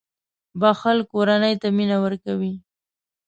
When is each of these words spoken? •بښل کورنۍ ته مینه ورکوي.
•بښل 0.61 0.97
کورنۍ 1.11 1.53
ته 1.61 1.67
مینه 1.77 1.97
ورکوي. 2.05 2.53